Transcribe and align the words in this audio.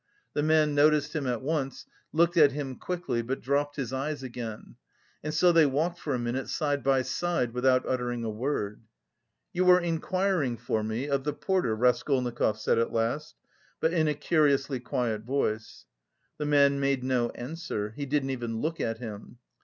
The 0.33 0.41
man 0.41 0.73
noticed 0.73 1.15
him 1.15 1.27
at 1.27 1.43
once, 1.43 1.85
looked 2.11 2.35
at 2.35 2.53
him 2.53 2.75
quickly, 2.75 3.21
but 3.21 3.39
dropped 3.39 3.75
his 3.75 3.93
eyes 3.93 4.23
again; 4.23 4.75
and 5.23 5.31
so 5.31 5.51
they 5.51 5.67
walked 5.67 5.99
for 5.99 6.15
a 6.15 6.17
minute 6.17 6.49
side 6.49 6.81
by 6.83 7.03
side 7.03 7.53
without 7.53 7.87
uttering 7.87 8.23
a 8.23 8.29
word. 8.31 8.81
"You 9.53 9.63
were 9.63 9.79
inquiring 9.79 10.57
for 10.57 10.83
me... 10.83 11.07
of 11.07 11.23
the 11.23 11.33
porter?" 11.33 11.75
Raskolnikov 11.75 12.57
said 12.59 12.79
at 12.79 12.91
last, 12.91 13.35
but 13.79 13.93
in 13.93 14.07
a 14.07 14.15
curiously 14.15 14.79
quiet 14.79 15.21
voice. 15.21 15.85
The 16.39 16.47
man 16.47 16.79
made 16.79 17.03
no 17.03 17.29
answer; 17.35 17.91
he 17.95 18.07
didn't 18.07 18.31
even 18.31 18.59
look 18.59 18.79
at 18.81 18.97
him. 18.97 19.37